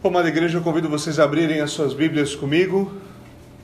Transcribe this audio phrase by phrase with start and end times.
[0.00, 2.92] Como a igreja, eu convido vocês a abrirem as suas Bíblias comigo.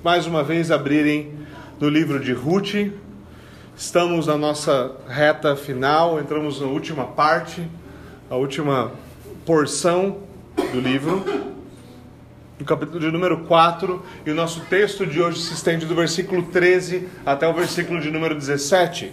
[0.02, 1.32] Mais uma vez, abrirem
[1.78, 2.90] no livro de Ruth.
[3.76, 7.64] Estamos na nossa reta final, entramos na última parte,
[8.28, 8.90] a última
[9.46, 10.22] porção
[10.72, 11.24] do livro,
[12.58, 14.02] no capítulo de número 4.
[14.26, 18.10] E o nosso texto de hoje se estende do versículo 13 até o versículo de
[18.10, 19.12] número 17.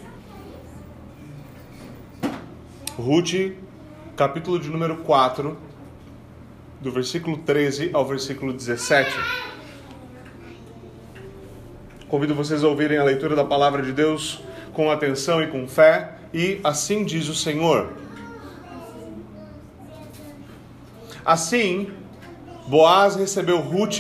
[2.98, 3.54] Ruth,
[4.16, 5.70] capítulo de número 4
[6.82, 9.12] do versículo 13 ao versículo 17.
[12.08, 14.42] Convido vocês a ouvirem a leitura da palavra de Deus
[14.74, 17.94] com atenção e com fé, e assim diz o Senhor.
[21.24, 21.92] Assim,
[22.68, 24.00] Boaz recebeu Ruth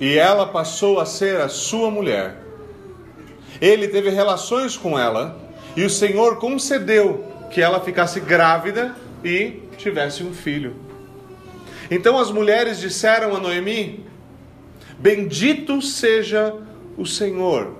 [0.00, 2.36] e ela passou a ser a sua mulher.
[3.60, 5.38] Ele teve relações com ela
[5.76, 10.83] e o Senhor concedeu que ela ficasse grávida e tivesse um filho.
[11.90, 14.04] Então as mulheres disseram a Noemi:
[14.98, 16.54] Bendito seja
[16.96, 17.74] o Senhor,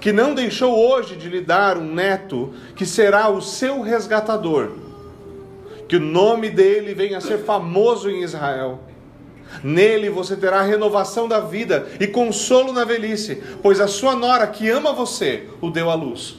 [0.00, 4.72] que não deixou hoje de lhe dar um neto que será o seu resgatador.
[5.88, 8.80] Que o nome dele venha a ser famoso em Israel.
[9.62, 14.68] Nele você terá renovação da vida e consolo na velhice, pois a sua nora que
[14.68, 16.36] ama você o deu à luz.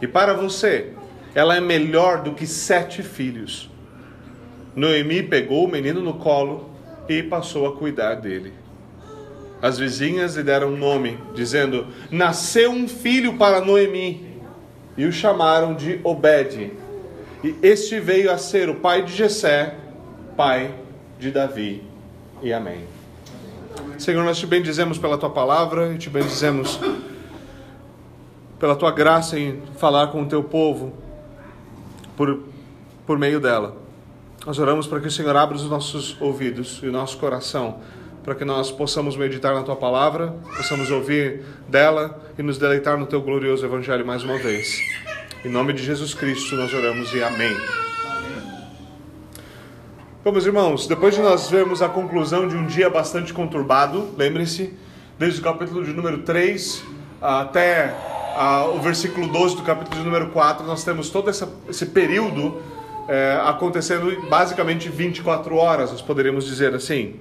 [0.00, 0.92] E para você,
[1.34, 3.71] ela é melhor do que sete filhos.
[4.74, 6.70] Noemi pegou o menino no colo
[7.08, 8.52] e passou a cuidar dele.
[9.60, 14.32] As vizinhas lhe deram um nome, dizendo: Nasceu um filho para Noemi.
[14.96, 16.72] E o chamaram de Obed.
[17.42, 19.74] E este veio a ser o pai de Jessé,
[20.36, 20.74] pai
[21.18, 21.82] de Davi.
[22.42, 22.84] E amém.
[23.98, 26.78] Senhor, nós te bendizemos pela tua palavra e te bendizemos
[28.58, 30.92] pela tua graça em falar com o teu povo
[32.16, 32.42] por,
[33.06, 33.81] por meio dela.
[34.44, 37.78] Nós oramos para que o Senhor abra os nossos ouvidos e o nosso coração,
[38.24, 43.06] para que nós possamos meditar na tua palavra, possamos ouvir dela e nos deleitar no
[43.06, 44.80] teu glorioso evangelho mais uma vez.
[45.44, 47.56] Em nome de Jesus Cristo nós oramos e amém.
[50.24, 54.74] Bom, meus irmãos, depois de nós vermos a conclusão de um dia bastante conturbado, lembrem-se,
[55.20, 56.82] desde o capítulo de número 3
[57.20, 57.94] até
[58.74, 62.60] o versículo 12 do capítulo de número 4, nós temos todo essa, esse período
[63.08, 67.18] é, acontecendo basicamente 24 horas, nós poderíamos dizer assim.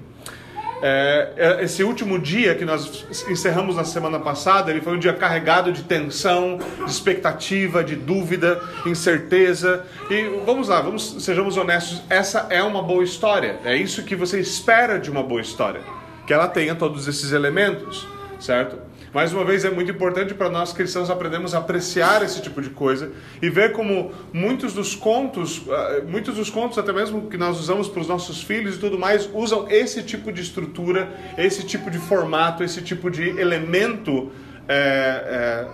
[0.84, 5.14] É, é, esse último dia que nós encerramos na semana passada, ele foi um dia
[5.14, 9.86] carregado de tensão, de expectativa, de dúvida, incerteza.
[10.10, 13.60] E vamos lá, vamos, sejamos honestos, essa é uma boa história.
[13.64, 15.82] É isso que você espera de uma boa história,
[16.26, 18.08] que ela tenha todos esses elementos,
[18.40, 18.91] certo?
[19.14, 22.70] Mais uma vez, é muito importante para nós cristãos aprendermos a apreciar esse tipo de
[22.70, 23.12] coisa
[23.42, 27.90] e ver como muitos dos contos, ah, muitos dos contos, até mesmo que nós usamos
[27.90, 31.98] para os nossos filhos e tudo mais, usam esse tipo de estrutura, esse tipo de
[31.98, 34.32] formato, esse tipo de elemento
[34.70, 35.68] é, é,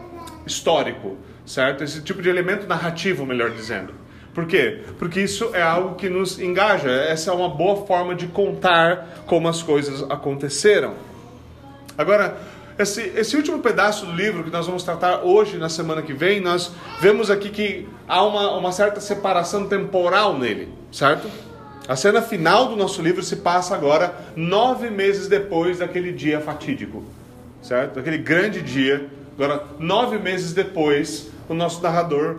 [0.48, 1.16] histórico,
[1.46, 1.84] certo?
[1.84, 3.94] Esse tipo de elemento narrativo, melhor dizendo.
[4.34, 4.82] Por quê?
[4.98, 9.48] Porque isso é algo que nos engaja, essa é uma boa forma de contar como
[9.48, 10.96] as coisas aconteceram.
[11.96, 12.38] Agora,
[12.78, 16.40] esse, esse último pedaço do livro que nós vamos tratar hoje, na semana que vem,
[16.40, 21.28] nós vemos aqui que há uma, uma certa separação temporal nele, certo?
[21.88, 27.04] A cena final do nosso livro se passa agora nove meses depois daquele dia fatídico,
[27.62, 27.96] certo?
[27.96, 29.10] Daquele grande dia.
[29.36, 32.38] Agora, nove meses depois, o nosso narrador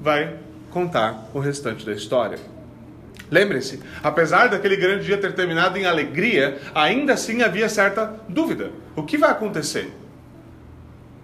[0.00, 0.36] vai
[0.70, 2.38] contar o restante da história.
[3.30, 8.72] Lembre-se, apesar daquele grande dia ter terminado em alegria, ainda assim havia certa dúvida.
[8.96, 9.92] O que vai acontecer?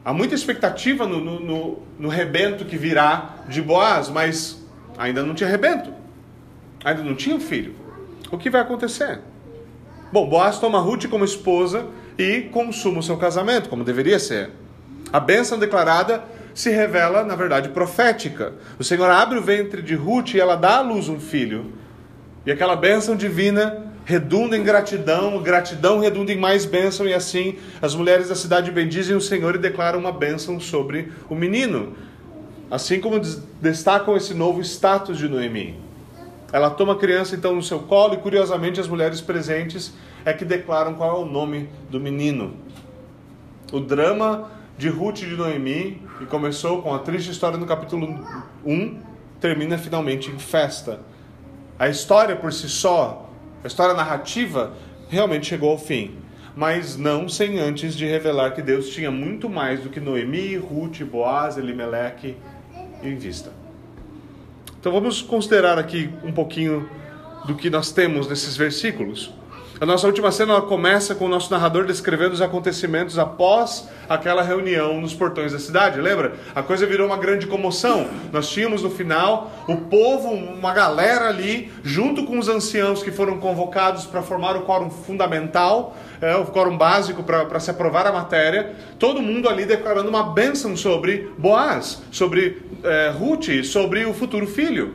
[0.04, 4.64] Há muita expectativa no, no, no, no rebento que virá de Boaz, mas
[4.96, 5.92] ainda não tinha rebento.
[6.84, 7.74] Ainda não tinha filho.
[8.30, 9.18] O que vai acontecer?
[10.12, 11.86] Bom, Boaz toma Ruth como esposa
[12.16, 14.50] e consuma o seu casamento, como deveria ser.
[15.12, 16.22] A bênção declarada
[16.54, 18.54] se revela, na verdade, profética.
[18.78, 21.72] O Senhor abre o ventre de Ruth e ela dá à luz um filho.
[22.46, 27.92] E aquela bênção divina redunda em gratidão, gratidão redunda em mais bênção, e assim as
[27.92, 31.94] mulheres da cidade bendizem o Senhor e declaram uma bênção sobre o menino.
[32.70, 33.20] Assim como
[33.60, 35.74] destacam esse novo status de Noemi.
[36.52, 39.92] Ela toma a criança então no seu colo e curiosamente as mulheres presentes
[40.24, 42.54] é que declaram qual é o nome do menino.
[43.72, 44.48] O drama
[44.78, 48.24] de Ruth e de Noemi, que começou com a triste história no capítulo
[48.64, 49.00] 1,
[49.40, 51.00] termina finalmente em festa
[51.78, 53.30] a história por si só,
[53.62, 54.72] a história narrativa,
[55.08, 56.18] realmente chegou ao fim.
[56.54, 61.02] Mas não sem antes de revelar que Deus tinha muito mais do que Noemi, Ruth,
[61.02, 62.34] Boaz, Elimelech
[63.02, 63.52] em vista.
[64.80, 66.88] Então vamos considerar aqui um pouquinho
[67.44, 69.32] do que nós temos nesses versículos.
[69.78, 74.40] A nossa última cena ela começa com o nosso narrador descrevendo os acontecimentos após aquela
[74.42, 76.00] reunião nos portões da cidade.
[76.00, 76.34] Lembra?
[76.54, 78.08] A coisa virou uma grande comoção.
[78.32, 83.38] Nós tínhamos no final o povo, uma galera ali, junto com os anciãos que foram
[83.38, 88.74] convocados para formar o quórum fundamental, é, o quórum básico para se aprovar a matéria.
[88.98, 94.94] Todo mundo ali declarando uma bênção sobre Boaz, sobre é, Ruth, sobre o futuro filho.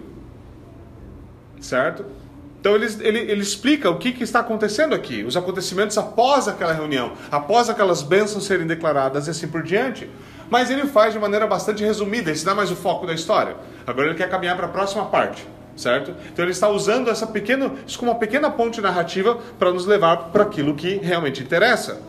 [1.60, 2.21] Certo?
[2.62, 6.72] Então ele, ele, ele explica o que, que, está acontecendo aqui, os acontecimentos após aquela
[6.72, 10.08] reunião, após aquelas bênçãos serem declaradas e assim por diante.
[10.48, 13.56] Mas ele faz de maneira bastante resumida, esse dá mais o foco da história.
[13.86, 15.44] Agora ele quer caminhar para a próxima parte,
[15.76, 16.14] certo?
[16.32, 20.30] Então ele está usando essa pequena, isso como uma pequena ponte narrativa para nos levar
[20.32, 22.00] para aquilo que realmente interessa.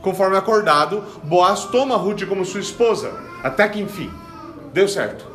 [0.00, 4.10] Conforme acordado, Boaz toma Ruth como sua esposa, até que enfim,
[4.72, 5.31] deu certo.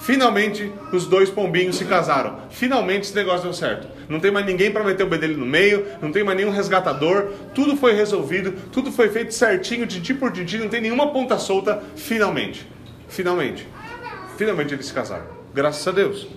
[0.00, 2.38] Finalmente, os dois pombinhos se casaram.
[2.50, 3.88] Finalmente esse negócio deu certo.
[4.08, 7.30] Não tem mais ninguém para meter o bedelho no meio, não tem mais nenhum resgatador.
[7.54, 11.82] Tudo foi resolvido, tudo foi feito certinho, tintim por tintim, não tem nenhuma ponta solta.
[11.96, 12.66] Finalmente.
[13.08, 13.66] Finalmente.
[14.36, 15.26] Finalmente eles se casaram.
[15.52, 16.28] Graças a Deus.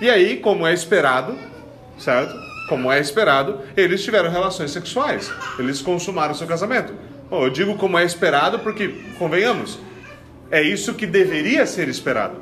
[0.00, 1.36] E aí, como é esperado,
[1.98, 2.34] certo?
[2.68, 5.30] Como é esperado, eles tiveram relações sexuais.
[5.58, 6.94] Eles consumaram seu casamento.
[7.28, 8.88] Bom, eu digo como é esperado porque,
[9.18, 9.78] convenhamos,
[10.50, 12.36] é isso que deveria ser esperado,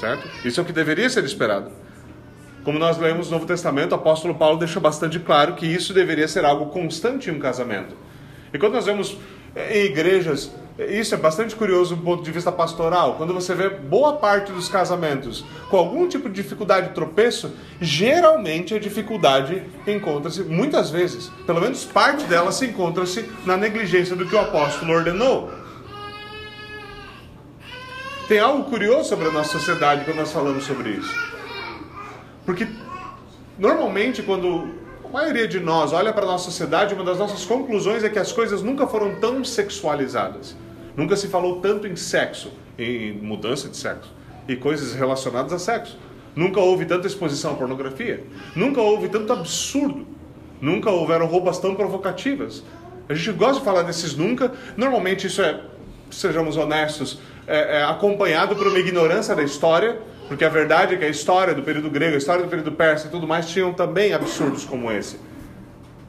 [0.00, 0.28] certo?
[0.44, 1.70] Isso é o que deveria ser esperado.
[2.64, 6.26] Como nós lemos no Novo Testamento, o apóstolo Paulo deixa bastante claro que isso deveria
[6.26, 7.96] ser algo constante em um casamento.
[8.52, 9.16] E quando nós vemos
[9.54, 13.14] eh, em igrejas, isso é bastante curioso do ponto de vista pastoral.
[13.14, 18.80] Quando você vê boa parte dos casamentos com algum tipo de dificuldade, tropeço, geralmente a
[18.80, 24.40] dificuldade encontra-se, muitas vezes, pelo menos parte dela se encontra-se na negligência do que o
[24.40, 25.65] apóstolo ordenou.
[28.28, 31.14] Tem algo curioso sobre a nossa sociedade quando nós falamos sobre isso.
[32.44, 32.66] Porque
[33.56, 34.74] normalmente quando
[35.04, 38.18] a maioria de nós olha para a nossa sociedade, uma das nossas conclusões é que
[38.18, 40.56] as coisas nunca foram tão sexualizadas.
[40.96, 44.12] Nunca se falou tanto em sexo, em mudança de sexo
[44.48, 45.96] e coisas relacionadas a sexo.
[46.34, 48.24] Nunca houve tanta exposição à pornografia.
[48.56, 50.04] Nunca houve tanto absurdo.
[50.60, 52.64] Nunca houveram roupas tão provocativas.
[53.08, 54.52] A gente gosta de falar desses nunca.
[54.76, 55.60] Normalmente isso é,
[56.10, 59.98] sejamos honestos, é, é, acompanhado por uma ignorância da história,
[60.28, 63.06] porque a verdade é que a história do período grego, a história do período persa
[63.06, 65.18] e tudo mais tinham também absurdos como esse.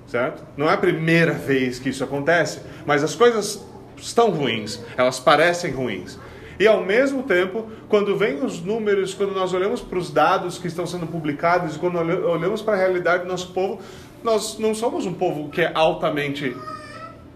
[0.07, 0.43] Certo?
[0.55, 3.63] Não é a primeira vez que isso acontece, mas as coisas
[3.97, 6.17] estão ruins, elas parecem ruins.
[6.59, 10.67] E ao mesmo tempo, quando vem os números, quando nós olhamos para os dados que
[10.67, 13.79] estão sendo publicados e quando olhamos para a realidade do nosso povo,
[14.23, 16.55] nós não somos um povo que é altamente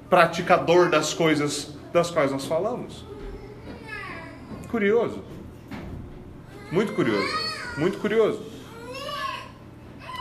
[0.10, 3.11] praticador das coisas das quais nós falamos.
[4.72, 5.22] Curioso.
[6.72, 7.28] Muito curioso.
[7.78, 8.42] Muito curioso.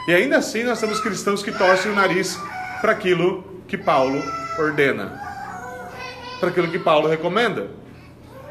[0.08, 2.36] E ainda assim nós temos cristãos que torcem o nariz
[2.80, 4.20] para aquilo que Paulo
[4.58, 5.20] ordena,
[6.40, 7.70] para aquilo que Paulo recomenda.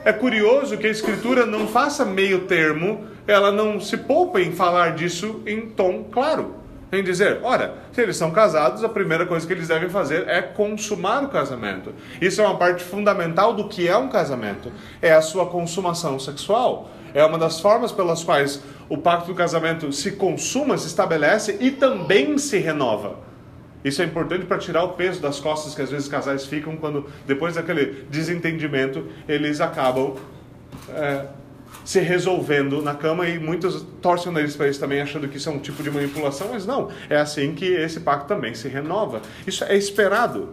[0.05, 4.95] É curioso que a Escritura não faça meio termo, ela não se poupa em falar
[4.95, 6.58] disso em tom claro
[6.91, 10.41] em dizer: ora, se eles são casados, a primeira coisa que eles devem fazer é
[10.41, 11.93] consumar o casamento.
[12.21, 14.71] Isso é uma parte fundamental do que é um casamento:
[15.01, 16.89] é a sua consumação sexual.
[17.13, 21.71] É uma das formas pelas quais o pacto do casamento se consuma, se estabelece e
[21.71, 23.17] também se renova.
[23.83, 27.09] Isso é importante para tirar o peso das costas que às vezes casais ficam quando,
[27.25, 30.15] depois daquele desentendimento, eles acabam
[30.89, 31.25] é,
[31.89, 35.49] se resolvendo na cama e muitos torcem o nariz para isso também, achando que isso
[35.49, 39.21] é um tipo de manipulação, mas não, é assim que esse pacto também se renova.
[39.47, 40.49] Isso é esperado.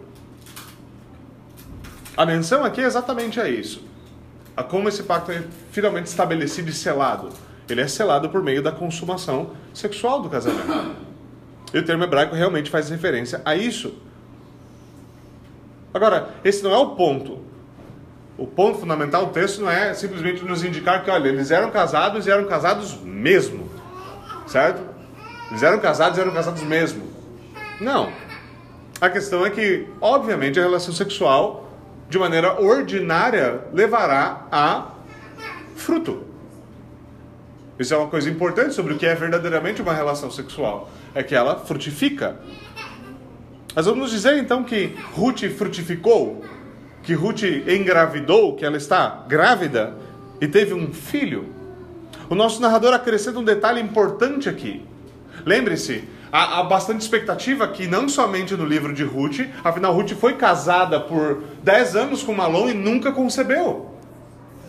[2.15, 3.83] A menção aqui é exatamente a isso.
[4.55, 7.29] A como esse pacto é finalmente estabelecido e selado.
[7.69, 10.95] Ele é selado por meio da consumação sexual do casamento.
[11.71, 13.93] E o termo hebraico realmente faz referência a isso.
[15.93, 17.46] Agora, esse não é o ponto
[18.37, 22.27] o ponto fundamental do texto não é simplesmente nos indicar que, olha, eles eram casados
[22.27, 23.67] e eram casados mesmo.
[24.45, 24.81] Certo?
[25.49, 27.03] Eles eram casados e eram casados mesmo.
[27.81, 28.11] Não.
[29.01, 31.71] A questão é que, obviamente, a relação sexual,
[32.09, 34.91] de maneira ordinária, levará a
[35.75, 36.23] fruto.
[37.79, 40.89] Isso é uma coisa importante sobre o que é verdadeiramente uma relação sexual.
[41.13, 42.37] É que ela frutifica.
[43.75, 46.43] Nós vamos dizer então que Ruth frutificou
[47.07, 49.95] que Ruth engravidou, que ela está grávida
[50.41, 51.45] e teve um filho.
[52.29, 54.85] O nosso narrador acrescenta um detalhe importante aqui.
[55.45, 60.33] Lembre-se, há, há, bastante expectativa aqui, não somente no livro de Ruth, afinal, Ruth foi
[60.33, 63.89] casada por 10 anos com Malom e nunca concebeu.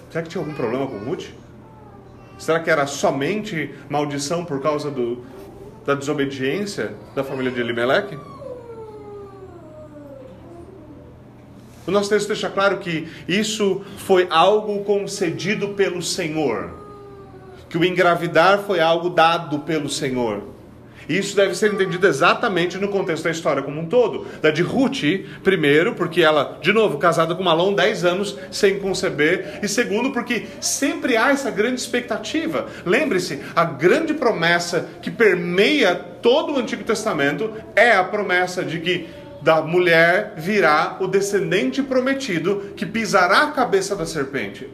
[0.09, 1.31] Será que tinha algum problema com Ruth?
[2.39, 5.25] Será que era somente maldição por causa do,
[5.85, 8.17] da desobediência da família de Elimelec?
[11.89, 16.69] O nosso texto deixa claro que isso foi algo concedido pelo Senhor,
[17.67, 20.43] que o engravidar foi algo dado pelo Senhor.
[21.09, 24.27] E isso deve ser entendido exatamente no contexto da história como um todo.
[24.43, 25.01] Da de Ruth,
[25.43, 29.61] primeiro, porque ela, de novo, casada com Malom, 10 anos sem conceber.
[29.63, 32.67] E segundo, porque sempre há essa grande expectativa.
[32.85, 39.09] Lembre-se, a grande promessa que permeia todo o Antigo Testamento é a promessa de que
[39.41, 44.69] da mulher virá o descendente prometido que pisará a cabeça da serpente.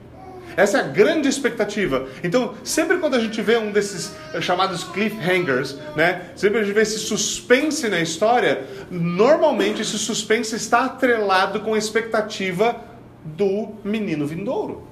[0.56, 2.06] Essa é a grande expectativa.
[2.22, 6.30] Então, sempre quando a gente vê um desses eh, chamados cliffhangers, né?
[6.36, 11.78] Sempre a gente vê esse suspense na história, normalmente esse suspense está atrelado com a
[11.78, 12.76] expectativa
[13.24, 14.86] do menino vindouro.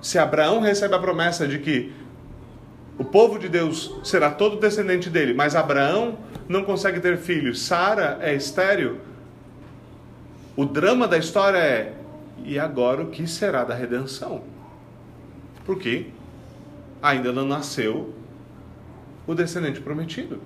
[0.00, 1.92] Se Abraão recebe a promessa de que
[3.00, 8.18] o povo de Deus será todo descendente dele, mas Abraão não consegue ter filhos, Sara
[8.20, 8.98] é estéril,
[10.54, 11.94] o drama da história é:
[12.44, 14.42] e agora o que será da redenção?
[15.64, 16.08] Porque
[17.02, 18.14] ainda não nasceu
[19.26, 20.38] o descendente prometido.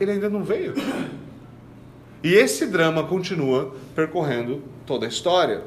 [0.00, 0.72] Ele ainda não veio.
[2.24, 5.62] E esse drama continua percorrendo toda a história.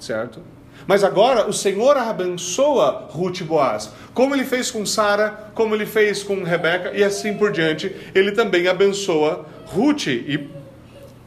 [0.00, 0.40] Certo?
[0.86, 3.90] Mas agora o Senhor abençoa Ruth e Boaz.
[4.14, 8.32] Como ele fez com Sara, como ele fez com Rebeca e assim por diante, ele
[8.32, 10.58] também abençoa Ruth e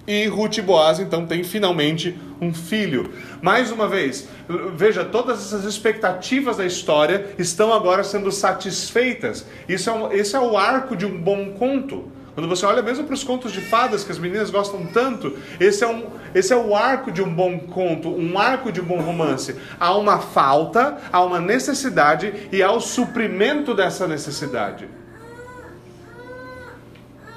[0.08, 3.14] e Ruth e Boaz então têm finalmente um filho.
[3.42, 4.28] Mais uma vez,
[4.76, 9.46] veja, todas essas expectativas da história estão agora sendo satisfeitas.
[9.70, 12.12] Isso é um, esse é o arco de um bom conto.
[12.34, 15.84] Quando você olha mesmo para os contos de fadas que as meninas gostam tanto, esse
[15.84, 19.02] é, um, esse é o arco de um bom conto, um arco de um bom
[19.02, 19.56] romance.
[19.78, 24.88] Há uma falta, há uma necessidade e há o suprimento dessa necessidade.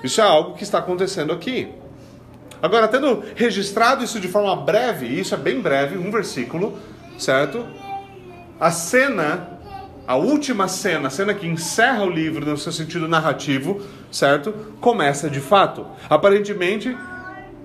[0.02, 1.72] Isso é algo que está acontecendo aqui.
[2.62, 6.78] Agora, tendo registrado isso de forma breve, e isso é bem breve, um versículo,
[7.18, 7.66] certo?
[8.60, 9.58] A cena,
[10.06, 13.82] a última cena, a cena que encerra o livro no seu sentido narrativo,
[14.14, 14.52] certo?
[14.80, 15.86] Começa de fato.
[16.08, 16.96] Aparentemente,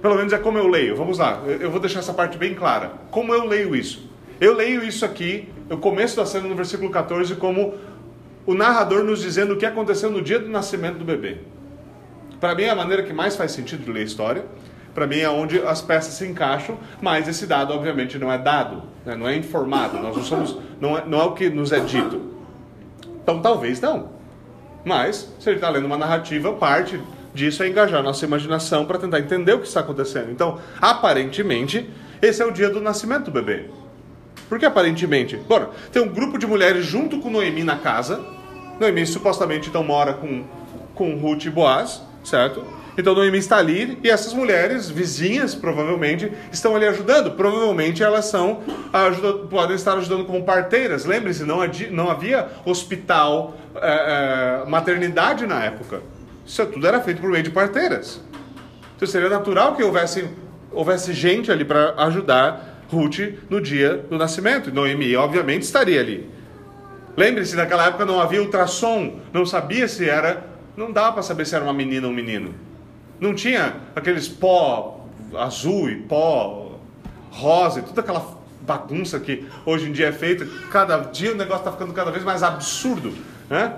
[0.01, 0.95] pelo menos é como eu leio.
[0.95, 2.91] Vamos lá, eu vou deixar essa parte bem clara.
[3.11, 4.09] Como eu leio isso?
[4.41, 7.75] Eu leio isso aqui, o começo da cena no versículo 14, como
[8.45, 11.37] o narrador nos dizendo o que aconteceu no dia do nascimento do bebê.
[12.39, 14.45] Para mim é a maneira que mais faz sentido de ler a história
[14.93, 18.83] para mim é onde as peças se encaixam, mas esse dado obviamente não é dado,
[19.05, 19.15] né?
[19.15, 22.33] não é informado, nós não somos, não é, não é o que nos é dito.
[23.23, 24.18] Então talvez não.
[24.83, 27.00] Mas, se ele está lendo uma narrativa, parte
[27.33, 30.31] disso é engajar nossa imaginação para tentar entender o que está acontecendo.
[30.31, 31.89] Então, aparentemente,
[32.21, 33.65] esse é o dia do nascimento do bebê.
[34.48, 35.38] Por que aparentemente?
[35.38, 38.19] Bora, tem um grupo de mulheres junto com Noemi na casa.
[38.79, 40.43] Noemi supostamente então mora com,
[40.95, 42.65] com Ruth e Boaz, certo?
[42.99, 47.31] Então Noemi está ali e essas mulheres, vizinhas provavelmente, estão ali ajudando.
[47.31, 51.05] Provavelmente elas são ajuda, podem estar ajudando como parteiras.
[51.05, 51.59] Lembre-se, não,
[51.91, 56.01] não havia hospital, é, é, maternidade na época.
[56.45, 58.21] Isso tudo era feito por meio de parteiras.
[58.97, 60.27] Então seria natural que houvesse,
[60.69, 64.73] houvesse gente ali para ajudar Ruth no dia do nascimento.
[64.73, 66.29] Noemi, obviamente, estaria ali.
[67.15, 71.55] Lembre-se, naquela época não havia ultrassom, não sabia se era, não dava para saber se
[71.55, 72.67] era uma menina ou um menino.
[73.19, 76.79] Não tinha aqueles pó azul e pó
[77.31, 80.47] rosa e toda aquela bagunça que hoje em dia é feita.
[80.71, 83.13] Cada dia o negócio está ficando cada vez mais absurdo,
[83.49, 83.77] né?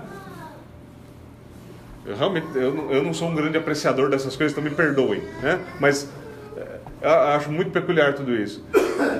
[2.04, 5.60] Eu realmente eu, eu não sou um grande apreciador dessas coisas, então me perdoem, né?
[5.78, 6.08] Mas
[6.56, 8.64] é, eu acho muito peculiar tudo isso.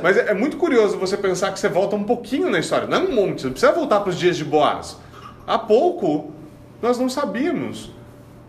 [0.03, 2.99] Mas é, é, muito curioso você pensar que você volta um pouquinho na história, não
[2.99, 4.99] é um monte, você não precisa voltar para os dias de Boaz.
[5.47, 6.33] Há pouco
[6.81, 7.91] nós não sabíamos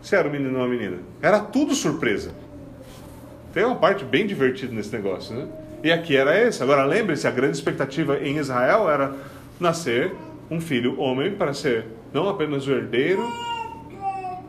[0.04, 0.98] se era um menino ou uma menina.
[1.22, 2.30] Era tudo surpresa.
[3.54, 5.48] Tem uma parte bem divertida nesse negócio, né?
[5.82, 6.62] E aqui era esse.
[6.62, 9.14] Agora lembre-se, a grande expectativa em Israel era
[9.58, 10.12] nascer
[10.50, 13.26] um filho homem para ser não apenas o herdeiro,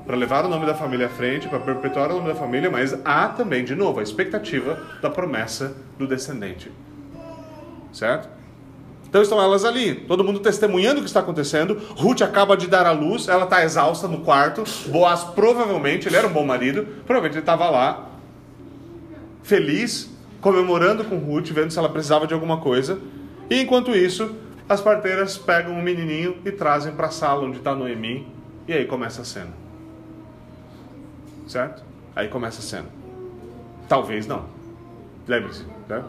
[0.05, 2.93] para levar o nome da família à frente, para perpetuar o nome da família, mas
[3.05, 6.69] há também, de novo, a expectativa da promessa do descendente.
[7.93, 8.34] Certo?
[9.15, 11.81] Então estão elas ali, todo mundo testemunhando o que está acontecendo.
[11.95, 14.65] Ruth acaba de dar à luz, ela está exausta no quarto.
[14.87, 18.09] Boaz provavelmente, ele era um bom marido, provavelmente ele estava lá,
[19.41, 22.99] feliz, comemorando com Ruth, vendo se ela precisava de alguma coisa.
[23.49, 24.35] E enquanto isso,
[24.67, 28.27] as parteiras pegam o um menininho e trazem para a sala onde está Noemi.
[28.67, 29.53] E aí começa a cena.
[31.47, 31.85] Certo?
[32.13, 32.89] Aí começa a cena.
[33.87, 34.43] Talvez não.
[35.25, 36.03] Lembre-se, né?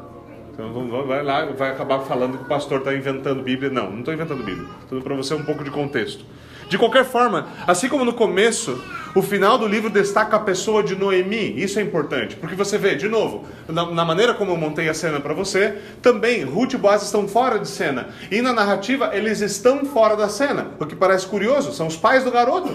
[0.58, 3.68] Então vai lá, vai acabar falando que o pastor está inventando Bíblia.
[3.68, 4.66] Não, não estou inventando Bíblia.
[4.82, 6.24] Estou para você um pouco de contexto.
[6.66, 8.82] De qualquer forma, assim como no começo,
[9.14, 11.54] o final do livro destaca a pessoa de Noemi.
[11.62, 14.94] Isso é importante, porque você vê, de novo, na, na maneira como eu montei a
[14.94, 18.08] cena para você, também Ruth e Boaz estão fora de cena.
[18.32, 20.72] E na narrativa, eles estão fora da cena.
[20.80, 22.68] O que parece curioso, são os pais do garoto.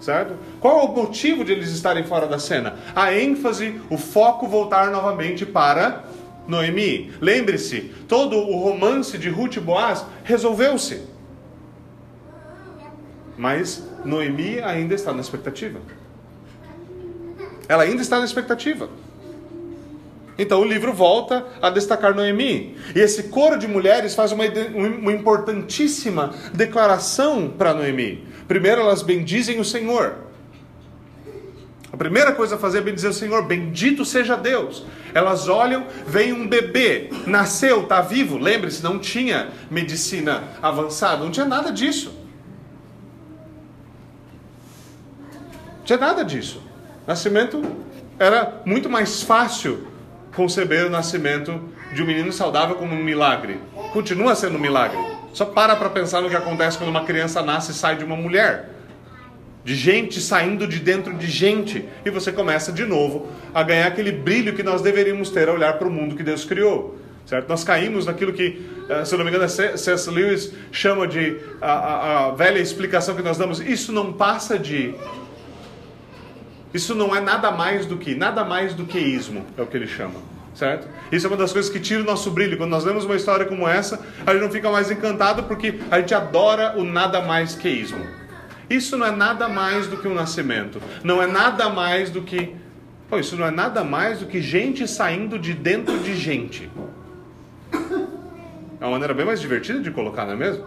[0.00, 0.34] Certo?
[0.60, 2.76] Qual é o motivo de eles estarem fora da cena?
[2.94, 6.04] A ênfase, o foco voltar novamente para
[6.48, 7.12] Noemi.
[7.20, 11.02] Lembre-se, todo o romance de Ruth e Boaz resolveu-se.
[13.36, 15.78] Mas Noemi ainda está na expectativa.
[17.68, 18.88] Ela ainda está na expectativa.
[20.38, 22.76] Então o livro volta a destacar Noemi.
[22.94, 28.26] E esse coro de mulheres faz uma, uma importantíssima declaração para Noemi.
[28.46, 30.27] Primeiro, elas bendizem o Senhor.
[31.98, 34.86] Primeira coisa a fazer é bendizer o Senhor, bendito seja Deus.
[35.12, 38.38] Elas olham, vem um bebê, nasceu, está vivo.
[38.38, 42.16] Lembre-se, não tinha medicina avançada, não tinha nada disso.
[45.88, 46.62] tinha nada disso.
[47.06, 47.62] Nascimento
[48.18, 49.88] era muito mais fácil
[50.36, 51.58] conceber o nascimento
[51.94, 53.58] de um menino saudável como um milagre.
[53.94, 54.98] Continua sendo um milagre.
[55.32, 58.16] Só para para pensar no que acontece quando uma criança nasce e sai de uma
[58.16, 58.68] mulher.
[59.68, 61.84] De gente saindo de dentro de gente.
[62.02, 65.74] E você começa de novo a ganhar aquele brilho que nós deveríamos ter a olhar
[65.74, 66.98] para o mundo que Deus criou.
[67.26, 67.46] Certo?
[67.50, 70.08] Nós caímos naquilo que, eh, se não me engano, C.S.
[70.08, 73.60] Lewis chama de a, a, a velha explicação que nós damos.
[73.60, 74.94] Isso não passa de
[76.72, 79.76] isso não é nada mais do que, nada mais do que ismo, é o que
[79.76, 80.20] ele chama,
[80.54, 80.88] certo?
[81.12, 82.56] Isso é uma das coisas que tira o nosso brilho.
[82.56, 86.00] Quando nós lemos uma história como essa, a gente não fica mais encantado porque a
[86.00, 88.06] gente adora o nada mais que ismo.
[88.68, 90.80] Isso não é nada mais do que um nascimento.
[91.02, 92.54] Não é nada mais do que.
[93.08, 96.70] Pô, isso não é nada mais do que gente saindo de dentro de gente.
[98.80, 100.64] É uma maneira bem mais divertida de colocar, não é mesmo?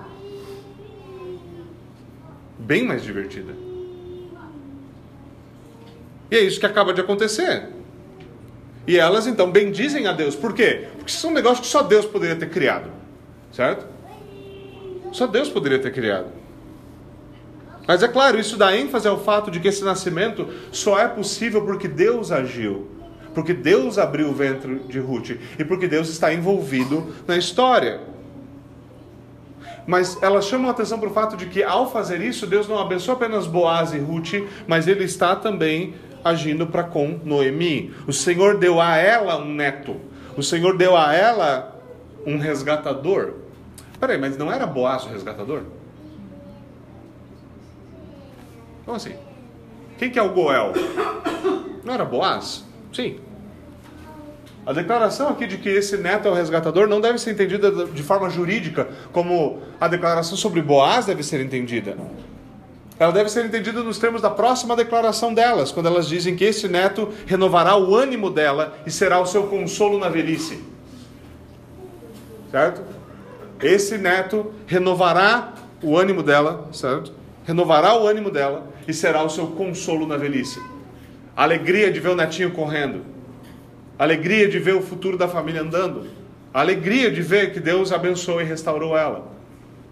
[2.59, 3.53] Bem mais divertida.
[6.29, 7.69] E é isso que acaba de acontecer.
[8.87, 10.35] E elas então bendizem a Deus.
[10.35, 10.87] Por quê?
[10.97, 12.89] Porque isso é um negócio que só Deus poderia ter criado.
[13.51, 13.85] Certo?
[15.11, 16.40] Só Deus poderia ter criado.
[17.87, 21.63] Mas é claro, isso dá ênfase ao fato de que esse nascimento só é possível
[21.65, 22.87] porque Deus agiu.
[23.33, 25.31] Porque Deus abriu o ventre de Ruth.
[25.57, 28.01] E porque Deus está envolvido na história.
[29.87, 32.79] Mas elas chamam a atenção para o fato de que ao fazer isso, Deus não
[32.79, 34.33] abençoa apenas Boaz e Ruth,
[34.67, 37.93] mas ele está também agindo para com Noemi.
[38.07, 39.95] O Senhor deu a ela um neto.
[40.37, 41.81] O Senhor deu a ela
[42.25, 43.33] um resgatador.
[43.99, 45.63] Peraí, mas não era Boaz o resgatador?
[48.91, 49.13] Como assim?
[49.97, 50.73] Quem que é o Goel?
[51.81, 52.65] Não era Boaz?
[52.91, 53.21] Sim.
[54.65, 58.03] A declaração aqui de que esse neto é o resgatador não deve ser entendida de
[58.03, 61.95] forma jurídica como a declaração sobre Boaz deve ser entendida
[62.99, 66.67] ela deve ser entendida nos termos da próxima declaração delas, quando elas dizem que esse
[66.67, 70.61] neto renovará o ânimo dela e será o seu consolo na velhice.
[72.51, 72.83] Certo?
[73.59, 77.20] Esse neto renovará o ânimo dela, certo?
[77.51, 80.61] Renovará o ânimo dela e será o seu consolo na velhice.
[81.35, 83.03] Alegria de ver o netinho correndo.
[83.99, 86.07] Alegria de ver o futuro da família andando.
[86.53, 89.27] Alegria de ver que Deus abençoou e restaurou ela.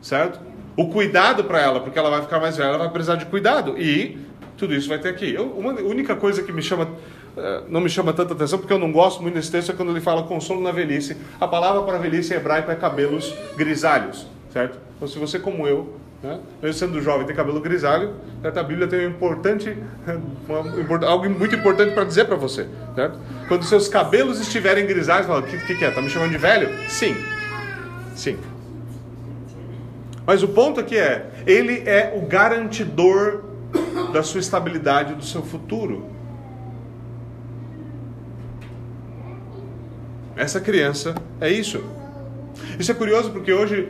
[0.01, 0.39] Certo?
[0.79, 3.77] o cuidado para ela, porque ela vai ficar mais velha, ela vai precisar de cuidado.
[3.77, 4.17] E
[4.55, 5.33] tudo isso vai ter aqui.
[5.33, 6.87] Eu, uma única coisa que me chama,
[7.35, 9.91] eh, não me chama tanta atenção, porque eu não gosto muito desse texto, é quando
[9.91, 11.17] ele fala consolo na velhice.
[11.37, 14.79] A palavra para velhice em hebraico é cabelos grisalhos, certo?
[14.95, 19.07] Então, se você, como eu, né, mesmo sendo jovem, tem cabelo grisalho, a Bíblia tem
[19.07, 19.77] um importante,
[21.07, 23.17] algo muito importante para dizer para você, certo?
[23.47, 25.89] Quando seus cabelos estiverem grisalhos, fala, o que, que, que é?
[25.89, 26.69] Está me chamando de velho?
[26.89, 27.15] Sim.
[28.15, 28.37] Sim.
[30.25, 33.43] Mas o ponto aqui é, ele é o garantidor
[34.13, 36.05] da sua estabilidade, do seu futuro.
[40.35, 41.83] Essa criança é isso.
[42.77, 43.89] Isso é curioso porque hoje,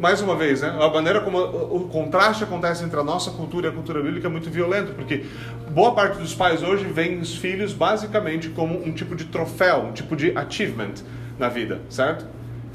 [0.00, 3.70] mais uma vez, né, a maneira como o contraste acontece entre a nossa cultura e
[3.70, 5.24] a cultura bíblica é muito violento, porque
[5.70, 9.92] boa parte dos pais hoje veem os filhos basicamente como um tipo de troféu, um
[9.92, 10.94] tipo de achievement
[11.38, 12.26] na vida, certo?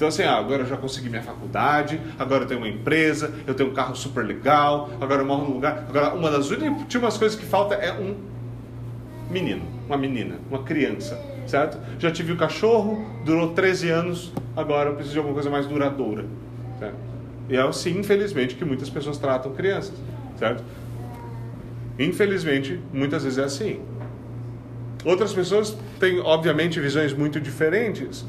[0.01, 3.53] Então, assim, ah, agora eu já consegui minha faculdade, agora eu tenho uma empresa, eu
[3.53, 5.85] tenho um carro super legal, agora eu moro num lugar.
[5.87, 8.15] Agora, uma das últimas coisas que falta é um
[9.29, 11.77] menino, uma menina, uma criança, certo?
[11.99, 15.67] Já tive o um cachorro, durou 13 anos, agora eu preciso de alguma coisa mais
[15.67, 16.25] duradoura?
[17.51, 19.93] E é assim, infelizmente, que muitas pessoas tratam crianças,
[20.39, 20.63] certo?
[21.99, 23.81] Infelizmente, muitas vezes é assim.
[25.05, 28.25] Outras pessoas têm, obviamente, visões muito diferentes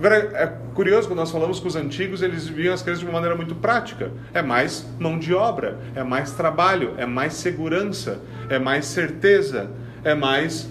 [0.00, 3.12] Agora, é curioso, quando nós falamos com os antigos, eles viam as coisas de uma
[3.12, 4.10] maneira muito prática.
[4.32, 9.70] É mais mão de obra, é mais trabalho, é mais segurança, é mais certeza,
[10.02, 10.70] é mais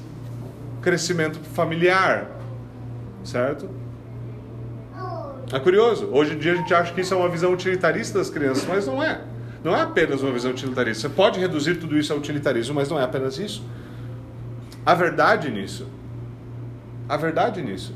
[0.81, 2.27] crescimento familiar,
[3.23, 3.69] certo?
[5.51, 6.09] É curioso.
[6.11, 8.85] Hoje em dia a gente acha que isso é uma visão utilitarista das crianças, mas
[8.85, 9.21] não é.
[9.63, 11.07] Não é apenas uma visão utilitarista.
[11.07, 13.63] Você pode reduzir tudo isso a utilitarismo, mas não é apenas isso.
[14.85, 15.87] A verdade nisso.
[17.07, 17.93] A verdade nisso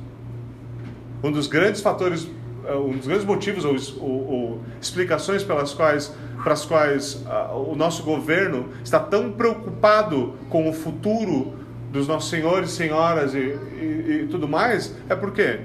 [1.23, 2.27] um dos grandes fatores,
[2.65, 6.13] eh, um dos grandes motivos ou, ou, ou explicações pelas quais,
[6.43, 11.53] para as quais uh, o nosso governo está tão preocupado com o futuro
[11.91, 15.61] dos nossos senhores, senhoras e, e, e tudo mais, é porque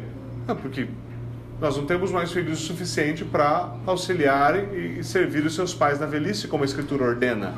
[0.47, 0.87] é porque
[1.61, 6.07] nós não temos mais filhos o suficiente para auxiliar e, servir os seus pais na
[6.07, 7.55] velhice, como a Escritura ordena.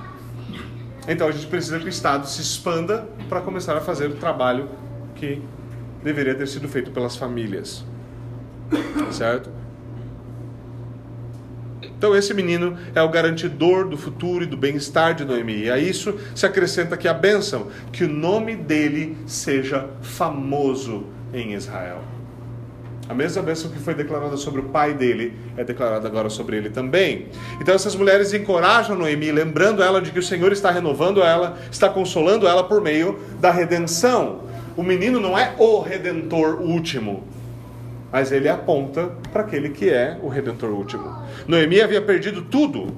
[1.06, 4.68] Então a gente precisa que o Estado se expanda para começar a fazer o trabalho
[5.14, 5.42] que
[6.02, 7.84] deveria ter sido feito pelas famílias.
[9.10, 9.50] Certo?
[11.82, 15.64] Então esse menino é o garantidor do futuro e do bem-estar de Noemi.
[15.64, 21.52] E a isso se acrescenta aqui a bênção, que o nome dele seja famoso em
[21.52, 22.02] Israel.
[23.10, 26.70] A mesma bênção que foi declarada sobre o pai dele é declarada agora sobre ele
[26.70, 27.26] também.
[27.60, 31.88] Então essas mulheres encorajam Noemi, lembrando ela de que o Senhor está renovando ela, está
[31.88, 34.42] consolando ela por meio da redenção.
[34.76, 37.24] O menino não é o redentor último,
[38.12, 41.12] mas ele aponta para aquele que é o redentor último.
[41.48, 42.94] Noemi havia perdido tudo.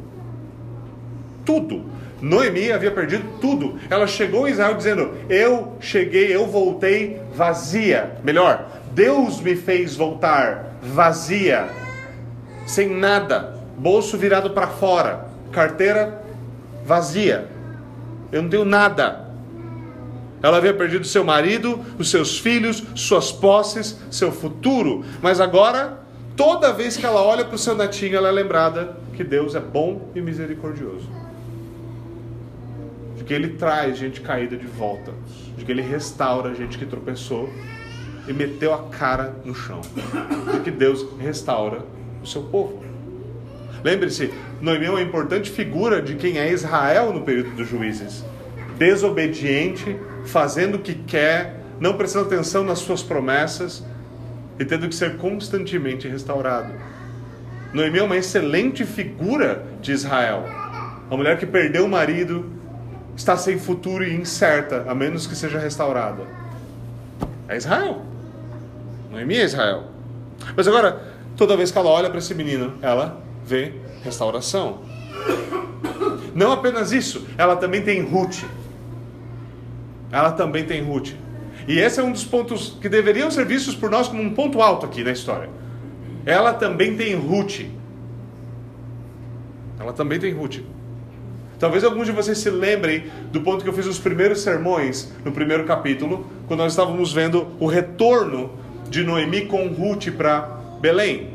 [1.42, 1.86] Tudo.
[2.20, 3.78] Noemi havia perdido tudo.
[3.88, 8.12] Ela chegou em Israel dizendo: Eu cheguei, eu voltei vazia.
[8.22, 11.68] Melhor, Deus me fez voltar vazia,
[12.66, 16.22] sem nada, bolso virado para fora, carteira
[16.84, 17.48] vazia.
[18.30, 19.28] Eu não tenho nada.
[20.42, 25.04] Ela havia perdido seu marido, os seus filhos, suas posses, seu futuro.
[25.22, 26.00] Mas agora,
[26.36, 29.60] toda vez que ela olha para o seu netinho, ela é lembrada que Deus é
[29.60, 31.08] bom e misericordioso.
[33.16, 35.12] De que Ele traz gente caída de volta.
[35.56, 37.48] De que Ele restaura gente que tropeçou
[38.26, 39.80] e meteu a cara no chão.
[40.52, 41.80] De que Deus restaura
[42.22, 42.82] o seu povo.
[43.82, 48.24] Lembre-se, Noemi é uma importante figura de quem é Israel no período dos juízes.
[48.78, 53.84] Desobediente, fazendo o que quer, não prestando atenção nas suas promessas
[54.58, 56.72] e tendo que ser constantemente restaurado.
[57.72, 60.44] Noemi é uma excelente figura de Israel.
[61.08, 62.46] Uma mulher que perdeu o marido,
[63.16, 66.22] está sem futuro e incerta, a menos que seja restaurada.
[67.48, 68.11] É Israel.
[69.12, 69.84] Noemi é Israel.
[70.56, 71.00] Mas agora,
[71.36, 74.80] toda vez que ela olha para esse menino, ela vê restauração.
[76.34, 78.42] Não apenas isso, ela também tem Ruth
[80.12, 81.14] ela também tem Ruth.
[81.66, 84.60] E esse é um dos pontos que deveriam ser vistos por nós como um ponto
[84.60, 85.48] alto aqui na história.
[86.26, 87.60] Ela também tem Ruth.
[89.80, 90.58] Ela também tem Ruth.
[91.58, 95.32] Talvez alguns de vocês se lembrem do ponto que eu fiz os primeiros sermões no
[95.32, 98.50] primeiro capítulo, quando nós estávamos vendo o retorno
[98.92, 100.40] de Noemi com Ruth para
[100.78, 101.30] Belém.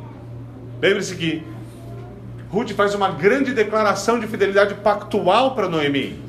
[0.80, 1.44] Lembre-se que
[2.52, 6.22] Ruth faz uma grande declaração de fidelidade pactual para Noemi.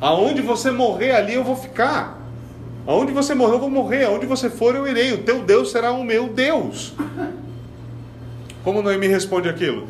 [0.00, 2.16] Aonde você morrer ali eu vou ficar.
[2.86, 4.04] Aonde você morrer eu vou morrer.
[4.04, 5.12] Aonde você for eu irei.
[5.12, 6.94] O teu Deus será o meu Deus.
[8.62, 9.88] Como Noemi responde aquilo?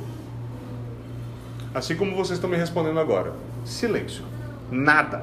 [1.75, 3.35] Assim como vocês estão me respondendo agora.
[3.63, 4.25] Silêncio.
[4.71, 5.23] Nada.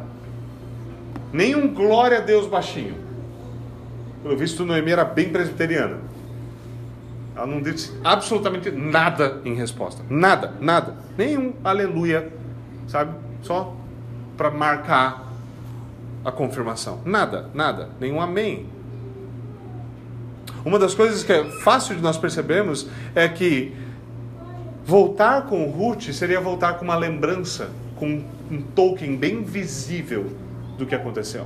[1.34, 3.05] Nenhum glória a Deus baixinho.
[4.26, 6.00] Pelo visto, Noemi era bem presbiteriana.
[7.36, 10.04] Ela não disse absolutamente nada em resposta.
[10.10, 10.96] Nada, nada.
[11.16, 12.34] Nenhum aleluia,
[12.88, 13.14] sabe?
[13.44, 13.76] Só
[14.36, 15.32] para marcar
[16.26, 17.02] a confirmação.
[17.06, 18.66] Nada, nada, nenhum amém.
[20.66, 23.76] Uma das coisas que é fácil de nós percebermos é que
[24.84, 30.36] voltar com Ruth seria voltar com uma lembrança, com um token bem visível
[30.80, 31.46] do que aconteceu.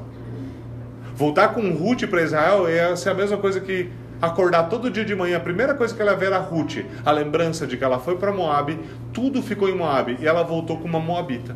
[1.19, 2.63] Voltar com Ruth para Israel
[2.95, 3.89] ser a mesma coisa que
[4.21, 7.67] acordar todo dia de manhã, a primeira coisa que ela ver era Ruth, a lembrança
[7.67, 8.79] de que ela foi para Moab,
[9.11, 11.53] tudo ficou em Moab e ela voltou com uma moabita.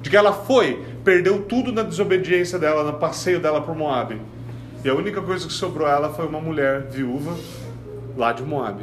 [0.00, 4.20] de que ela foi, perdeu tudo na desobediência dela, no passeio dela por Moab.
[4.82, 7.36] E a única coisa que sobrou a ela foi uma mulher viúva
[8.16, 8.82] lá de Moab.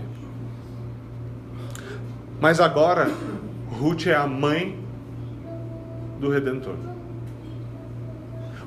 [2.39, 3.09] Mas agora,
[3.71, 4.84] Ruth é a mãe
[6.19, 6.75] do Redentor.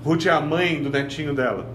[0.05, 1.67] Ruth é a mãe do netinho dela.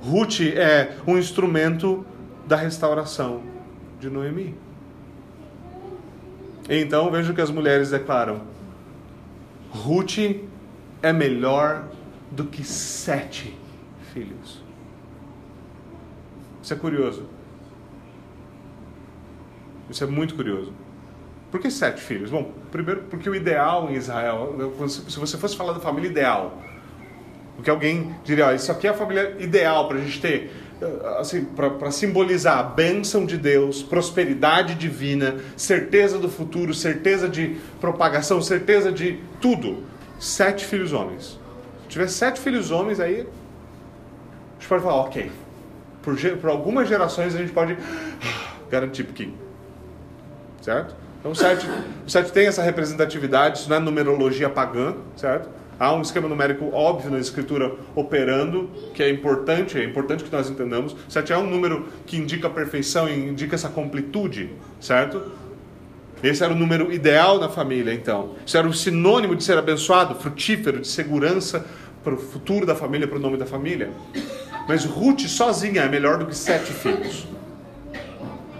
[0.00, 2.04] Ruth é um instrumento
[2.46, 3.42] da restauração
[3.98, 4.54] de Noemi.
[6.68, 8.42] Então veja o que as mulheres declaram:
[9.70, 10.18] Ruth
[11.02, 11.88] é melhor
[12.30, 13.56] do que sete
[14.12, 14.62] filhos.
[16.62, 17.26] Isso é curioso.
[19.90, 20.72] Isso é muito curioso.
[21.54, 22.30] Por que sete filhos?
[22.30, 24.56] Bom, primeiro porque o ideal em Israel,
[24.88, 26.60] se você fosse falar da família ideal,
[27.54, 30.50] porque alguém diria, isso aqui é a família ideal para a gente ter,
[30.82, 37.56] eh, assim, para simbolizar a bênção de Deus, prosperidade divina, certeza do futuro, certeza de
[37.80, 39.84] propagação, certeza de tudo.
[40.18, 41.38] Sete filhos homens.
[41.84, 45.30] Se tiver sete filhos homens, aí a gente pode falar, ok.
[46.02, 47.78] Por, por algumas gerações a gente pode
[48.68, 49.32] garantir que.
[50.60, 51.03] Certo?
[51.24, 51.66] Então o sete,
[52.06, 55.48] o sete tem essa representatividade, isso não é numerologia pagã, certo?
[55.80, 60.50] Há um esquema numérico óbvio na escritura operando, que é importante, é importante que nós
[60.50, 60.94] entendamos.
[61.08, 65.32] Sete é um número que indica a perfeição, indica essa completude, certo?
[66.22, 68.34] Esse era o número ideal na família, então.
[68.44, 71.64] Isso era o sinônimo de ser abençoado, frutífero, de segurança
[72.04, 73.92] para o futuro da família, para o nome da família.
[74.68, 77.26] Mas Ruth sozinha é melhor do que sete filhos.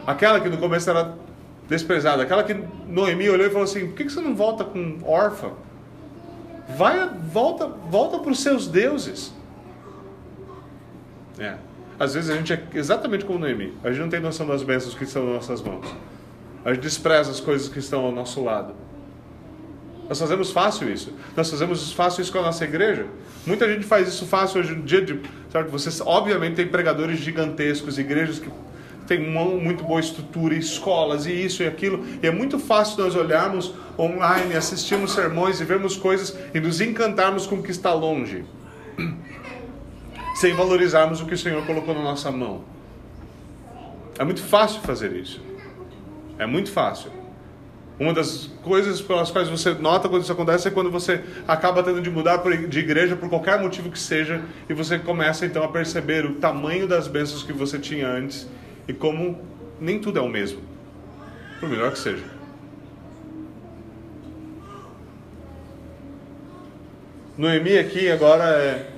[0.07, 1.15] Aquela que no começo era
[1.69, 2.55] desprezada, aquela que
[2.87, 5.53] Noemi olhou e falou assim: por que você não volta com órfã?
[6.77, 9.33] Vai, volta, volta para os seus deuses.
[11.39, 11.57] É.
[11.99, 13.75] Às vezes a gente é exatamente como Noemi.
[13.85, 15.87] A gente não tem noção das bênçãos que estão nas nossas mãos.
[16.65, 18.75] A gente despreza as coisas que estão ao nosso lado.
[20.09, 21.13] Nós fazemos fácil isso.
[21.37, 23.07] Nós fazemos fácil isso com a nossa igreja.
[23.47, 25.03] Muita gente faz isso fácil hoje em dia.
[25.03, 25.71] De, certo?
[25.71, 28.51] Vocês, obviamente, tem pregadores gigantescos, igrejas que
[29.07, 33.15] tem uma muito boa estrutura, escolas e isso e aquilo, e é muito fácil nós
[33.15, 38.45] olharmos online, assistirmos sermões e vermos coisas e nos encantarmos com o que está longe,
[40.37, 42.65] sem valorizarmos o que o Senhor colocou na nossa mão.
[44.19, 45.41] É muito fácil fazer isso.
[46.39, 47.11] É muito fácil.
[47.99, 52.01] Uma das coisas pelas quais você nota quando isso acontece é quando você acaba tendo
[52.01, 56.27] de mudar de igreja por qualquer motivo que seja e você começa então a perceber
[56.27, 58.49] o tamanho das bênçãos que você tinha antes
[58.87, 59.41] e como
[59.81, 60.61] nem tudo é o mesmo,
[61.61, 62.25] por melhor que seja.
[67.37, 68.91] Noemi aqui agora é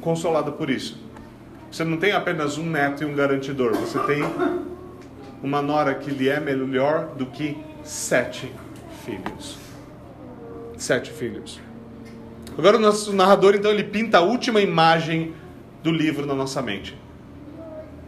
[0.00, 1.02] consolada por isso.
[1.70, 4.22] Você não tem apenas um neto e um garantidor, você tem
[5.42, 8.52] uma nora que lhe é melhor do que sete
[9.04, 9.58] filhos.
[10.76, 11.60] Sete filhos.
[12.56, 15.32] Agora o nosso narrador então ele pinta a última imagem
[15.82, 16.96] do livro na nossa mente.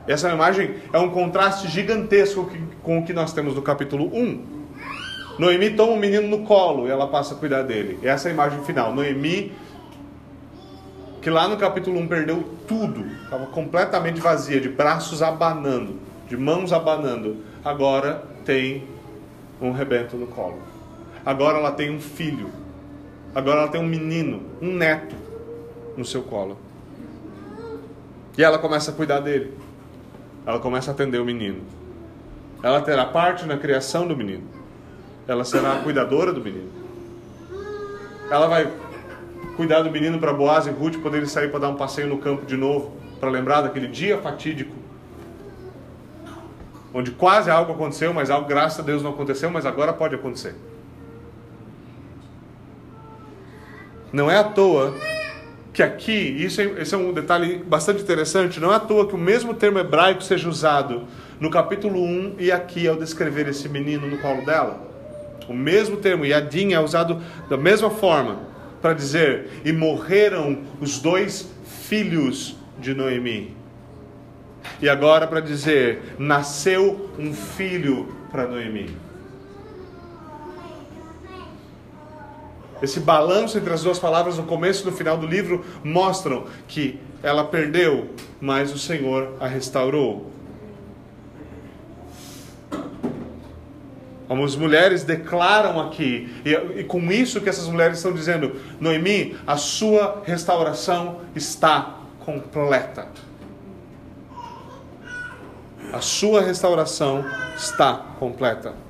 [0.06, 2.50] Essa imagem é um contraste gigantesco
[2.82, 4.60] com o que nós temos no capítulo 1.
[5.38, 7.98] Noemi toma um menino no colo e ela passa a cuidar dele.
[8.02, 8.94] Essa é a imagem final.
[8.94, 9.52] Noemi,
[11.22, 15.96] que lá no capítulo 1 perdeu tudo, estava completamente vazia, de braços abanando,
[16.28, 18.84] de mãos abanando, agora tem
[19.60, 20.58] um rebento no colo.
[21.24, 22.50] Agora ela tem um filho.
[23.34, 25.14] Agora ela tem um menino, um neto
[25.96, 26.58] no seu colo.
[28.36, 29.59] E ela começa a cuidar dele
[30.46, 31.62] ela começa a atender o menino.
[32.62, 34.44] Ela terá parte na criação do menino.
[35.26, 36.70] Ela será a cuidadora do menino.
[38.30, 38.70] Ela vai
[39.56, 42.46] cuidar do menino para Boaz e Ruth poderem sair para dar um passeio no campo
[42.46, 44.74] de novo, para lembrar daquele dia fatídico,
[46.92, 50.54] onde quase algo aconteceu, mas algo, graças a Deus, não aconteceu, mas agora pode acontecer.
[54.12, 54.94] Não é à toa
[55.72, 59.14] que aqui, isso é, esse é um detalhe bastante interessante, não é à toa que
[59.14, 61.04] o mesmo termo hebraico seja usado
[61.38, 64.88] no capítulo 1 e aqui ao descrever esse menino no colo dela.
[65.48, 68.40] O mesmo termo, Yadim, é usado da mesma forma
[68.82, 71.48] para dizer: e morreram os dois
[71.88, 73.56] filhos de Noemi.
[74.80, 78.90] E agora para dizer: nasceu um filho para Noemi.
[82.82, 86.98] Esse balanço entre as duas palavras no começo e no final do livro mostram que
[87.22, 90.30] ela perdeu, mas o Senhor a restaurou.
[94.28, 99.56] As mulheres declaram aqui, e, e, com isso que essas mulheres estão dizendo, Noemi, a
[99.56, 103.08] sua restauração está completa.
[105.92, 107.24] A sua restauração
[107.56, 108.89] está completa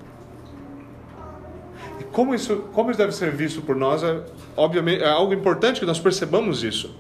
[2.20, 4.20] como isso, como isso deve ser visto por nós, é,
[4.54, 6.94] obviamente, é algo importante que nós percebamos isso.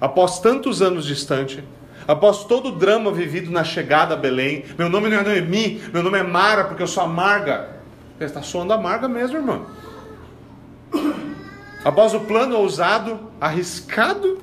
[0.00, 1.64] Após tantos anos distante,
[2.06, 6.00] após todo o drama vivido na chegada a Belém, meu nome não é Noemi, meu
[6.00, 7.70] nome é Mara, porque eu sou amarga.
[8.16, 9.66] Você está soando amarga mesmo, irmão.
[11.84, 14.38] Após o plano ousado, arriscado,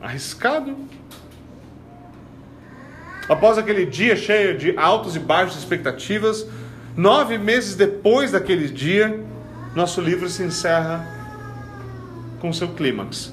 [0.00, 0.76] arriscado.
[3.28, 6.44] Após aquele dia cheio de altos e baixos expectativas,
[6.98, 9.24] Nove meses depois daquele dia,
[9.72, 11.06] nosso livro se encerra
[12.40, 13.32] com seu clímax.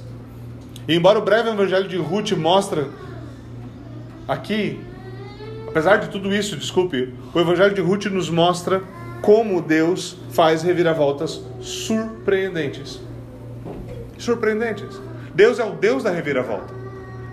[0.87, 2.87] E embora o breve evangelho de Ruth mostra
[4.27, 4.79] aqui,
[5.67, 8.83] apesar de tudo isso, desculpe, o evangelho de Ruth nos mostra
[9.19, 13.01] como Deus faz reviravoltas surpreendentes.
[14.19, 15.01] Surpreendentes.
[15.33, 16.71] Deus é o Deus da reviravolta.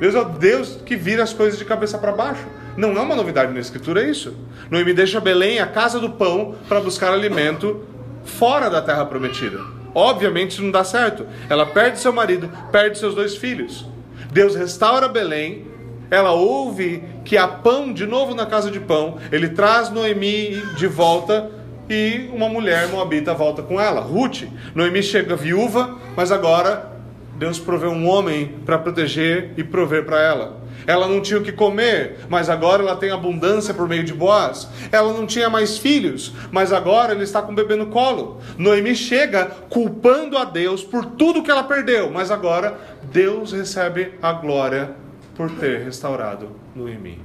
[0.01, 2.47] Deus é o Deus que vira as coisas de cabeça para baixo.
[2.77, 4.35] Não é uma novidade na Escritura, isso.
[4.71, 7.85] Noemi deixa Belém, a casa do pão, para buscar alimento
[8.25, 9.61] fora da terra prometida.
[9.95, 11.27] Obviamente isso não dá certo.
[11.49, 13.87] Ela perde seu marido, perde seus dois filhos.
[14.33, 15.67] Deus restaura Belém,
[16.11, 20.87] ela ouve que há pão de novo na casa de pão, ele traz Noemi de
[20.87, 21.51] volta
[21.89, 24.45] e uma mulher moabita volta com ela, Ruth.
[24.75, 26.91] Noemi chega viúva, mas agora
[27.37, 30.62] Deus provê um homem para proteger e prover para ela.
[30.87, 34.69] Ela não tinha o que comer, mas agora ela tem abundância por meio de Boaz.
[34.91, 38.41] Ela não tinha mais filhos, mas agora ele está com o bebê no colo.
[38.59, 44.33] Noemi chega culpando a Deus por tudo que ela perdeu, mas agora Deus recebe a
[44.33, 44.95] glória
[45.35, 47.21] por ter restaurado Noemi.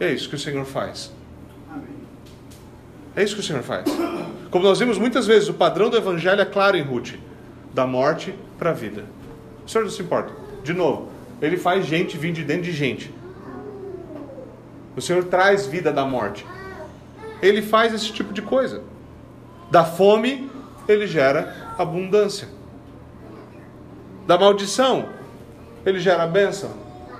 [0.00, 1.12] É isso que o Senhor faz.
[3.16, 3.84] É isso que o Senhor faz.
[4.50, 7.14] Como nós vimos muitas vezes, o padrão do Evangelho é claro em Ruth:
[7.74, 9.04] da morte para a vida.
[9.68, 10.32] O Senhor não se importa.
[10.64, 11.10] De novo,
[11.42, 13.12] ele faz gente vir de dentro de gente.
[14.96, 16.46] O Senhor traz vida da morte.
[17.42, 18.82] Ele faz esse tipo de coisa.
[19.70, 20.50] Da fome,
[20.88, 22.48] ele gera abundância.
[24.26, 25.10] Da maldição,
[25.84, 26.70] ele gera bênção.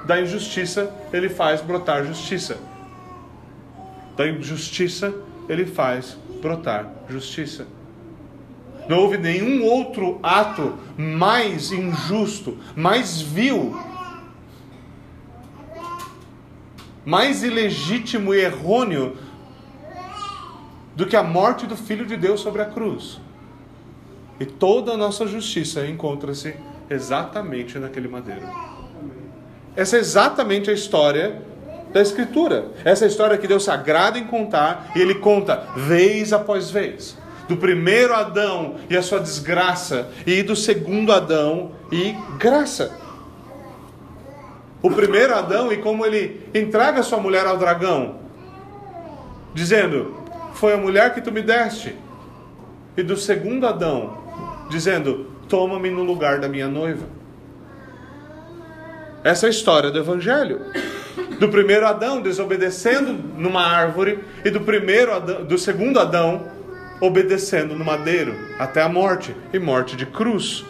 [0.06, 2.56] Da injustiça, ele faz brotar justiça.
[4.16, 5.14] Da injustiça,
[5.50, 7.66] ele faz brotar justiça.
[8.88, 13.78] Não houve nenhum outro ato mais injusto, mais vil,
[17.04, 19.16] mais ilegítimo e errôneo
[20.96, 23.20] do que a morte do Filho de Deus sobre a cruz.
[24.40, 26.54] E toda a nossa justiça encontra-se
[26.88, 28.48] exatamente naquele madeiro.
[29.76, 31.42] Essa é exatamente a história
[31.92, 32.70] da Escritura.
[32.84, 37.16] Essa é história que Deus se agrada em contar e Ele conta vez após vez
[37.48, 42.94] do primeiro Adão e a sua desgraça, e do segundo Adão e graça.
[44.82, 48.20] O primeiro Adão e como ele entrega sua mulher ao dragão,
[49.54, 50.14] dizendo:
[50.52, 51.96] Foi a mulher que tu me deste.
[52.96, 54.18] E do segundo Adão,
[54.70, 57.06] dizendo: Toma-me no lugar da minha noiva.
[59.24, 60.60] Essa é a história do Evangelho.
[61.40, 66.57] Do primeiro Adão desobedecendo numa árvore e do primeiro Adão, do segundo Adão
[67.00, 70.64] obedecendo no madeiro até a morte e morte de cruz.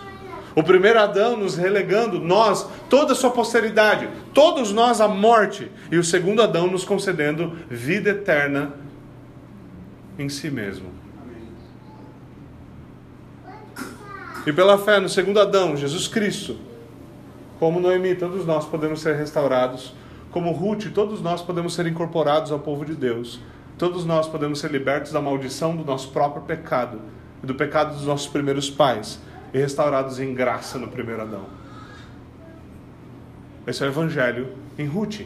[0.55, 5.97] O primeiro Adão nos relegando, nós, toda a sua posteridade, todos nós a morte, e
[5.97, 8.73] o segundo Adão nos concedendo vida eterna
[10.19, 10.89] em si mesmo.
[14.47, 16.57] E pela fé no segundo Adão, Jesus Cristo,
[17.61, 19.93] como Noemi, todos nós podemos ser restaurados,
[20.31, 23.41] como Ruth, todos nós podemos ser incorporados ao povo de Deus
[23.79, 27.01] Todos nós podemos ser libertos da maldição do nosso próprio pecado
[27.41, 29.21] e do pecado dos nossos primeiros pais
[29.55, 31.45] e restaurados em graça no primeiro Adão.
[33.65, 35.21] Esse é o Evangelho em Ruth.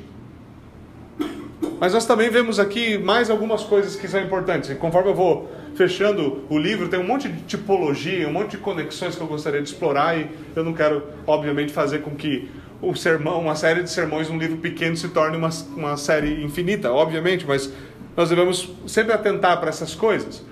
[1.80, 4.68] Mas nós também vemos aqui mais algumas coisas que são importantes.
[4.68, 8.58] E conforme eu vou fechando o livro, tem um monte de tipologia, um monte de
[8.58, 12.50] conexões que eu gostaria de explorar e eu não quero, obviamente, fazer com que
[12.82, 16.92] o sermão, uma série de sermões num livro pequeno se torne uma, uma série infinita,
[16.92, 17.72] obviamente, mas
[18.16, 20.44] nós devemos sempre atentar para essas coisas.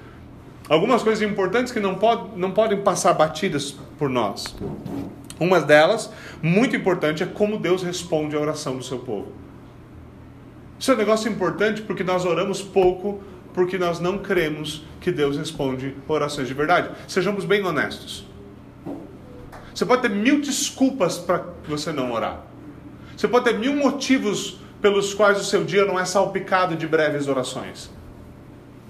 [0.69, 1.99] Algumas coisas importantes que não,
[2.37, 4.57] não podem passar batidas por nós.
[5.39, 9.33] Uma delas, muito importante, é como Deus responde à oração do seu povo.
[10.79, 13.21] Isso é um negócio importante porque nós oramos pouco,
[13.53, 16.91] porque nós não cremos que Deus responde orações de verdade.
[17.09, 18.25] Sejamos bem honestos.
[19.75, 22.43] Você pode ter mil desculpas para você não orar.
[23.17, 27.29] Você pode ter mil motivos pelos quais o seu dia não é salpicado de breves
[27.29, 27.91] orações.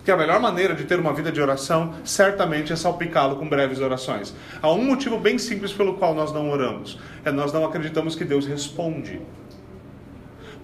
[0.04, 3.80] Que a melhor maneira de ter uma vida de oração certamente é salpicá-lo com breves
[3.80, 4.34] orações.
[4.62, 8.24] Há um motivo bem simples pelo qual nós não oramos: é nós não acreditamos que
[8.24, 9.20] Deus responde.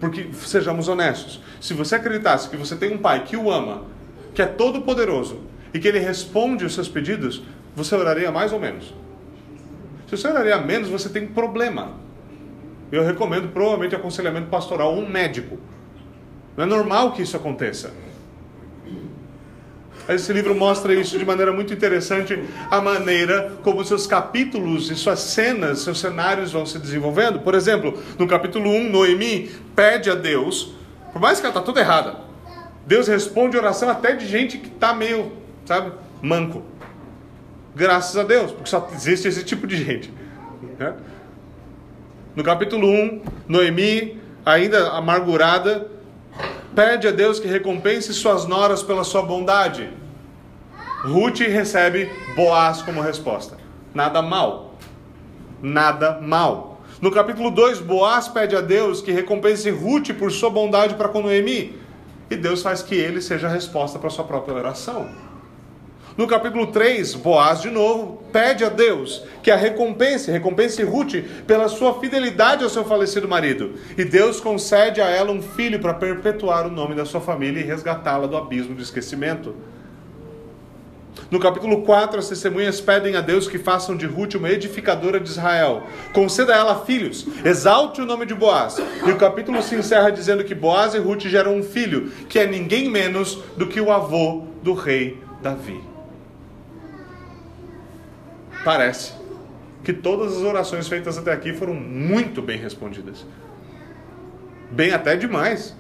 [0.00, 3.84] Porque, sejamos honestos, se você acreditasse que você tem um pai que o ama,
[4.34, 5.40] que é todo poderoso
[5.72, 7.42] e que ele responde os seus pedidos,
[7.74, 8.94] você oraria mais ou menos.
[10.06, 12.05] Se você oraria menos, você tem um problema.
[12.90, 15.58] Eu recomendo provavelmente aconselhamento pastoral um médico.
[16.56, 17.92] Não é normal que isso aconteça.
[20.08, 25.18] Esse livro mostra isso de maneira muito interessante, a maneira como seus capítulos e suas
[25.18, 27.40] cenas, seus cenários vão se desenvolvendo.
[27.40, 30.74] Por exemplo, no capítulo 1, Noemi pede a Deus,
[31.12, 32.16] por mais que ela está toda errada,
[32.86, 35.32] Deus responde oração até de gente que está meio,
[35.64, 35.90] sabe,
[36.22, 36.62] manco.
[37.74, 40.12] Graças a Deus, porque só existe esse tipo de gente.
[40.78, 40.94] Né?
[42.36, 45.90] No capítulo 1, Noemi, ainda amargurada,
[46.74, 49.88] pede a Deus que recompense suas noras pela sua bondade.
[51.02, 53.56] Ruth recebe Boaz como resposta.
[53.94, 54.74] Nada mal.
[55.62, 56.82] Nada mal.
[57.00, 61.22] No capítulo 2, Boaz pede a Deus que recompense Ruth por sua bondade para com
[61.22, 61.74] Noemi.
[62.30, 65.08] E Deus faz que ele seja a resposta para sua própria oração.
[66.16, 71.68] No capítulo 3, Boaz de novo pede a Deus que a recompense, recompense Ruth pela
[71.68, 73.74] sua fidelidade ao seu falecido marido.
[73.98, 77.64] E Deus concede a ela um filho para perpetuar o nome da sua família e
[77.64, 79.54] resgatá-la do abismo do esquecimento.
[81.30, 85.28] No capítulo 4, as testemunhas pedem a Deus que façam de Ruth uma edificadora de
[85.28, 85.82] Israel.
[86.14, 88.78] Conceda a ela filhos, exalte o nome de Boaz.
[89.06, 92.46] E o capítulo se encerra dizendo que Boaz e Ruth geram um filho, que é
[92.46, 95.95] ninguém menos do que o avô do rei Davi.
[98.66, 99.12] Parece
[99.84, 103.24] que todas as orações feitas até aqui foram muito bem respondidas.
[104.72, 105.76] Bem até demais.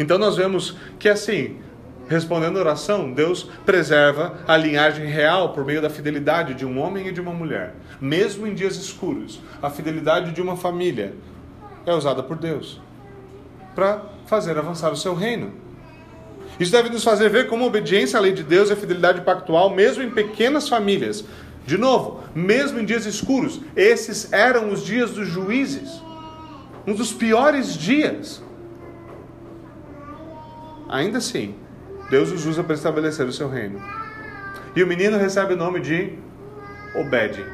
[0.00, 1.60] Então nós vemos que assim,
[2.08, 7.08] Respondendo a oração, Deus preserva a linhagem real por meio da fidelidade de um homem
[7.08, 7.74] e de uma mulher.
[8.00, 11.14] Mesmo em dias escuros, a fidelidade de uma família
[11.84, 12.80] é usada por Deus
[13.74, 15.65] para fazer avançar o seu reino.
[16.58, 19.20] Isso deve nos fazer ver como a obediência à lei de Deus e a fidelidade
[19.20, 21.24] pactual, mesmo em pequenas famílias.
[21.66, 26.00] De novo, mesmo em dias escuros, esses eram os dias dos juízes,
[26.86, 28.42] um dos piores dias.
[30.88, 31.54] Ainda assim,
[32.08, 33.82] Deus os usa para estabelecer o seu reino.
[34.74, 36.12] E o menino recebe o nome de
[36.94, 37.44] Obed.